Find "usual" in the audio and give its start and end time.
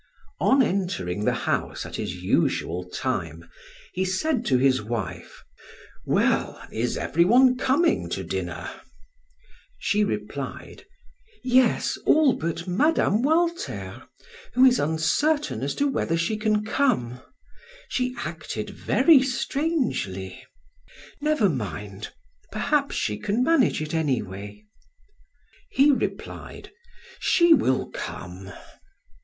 2.15-2.83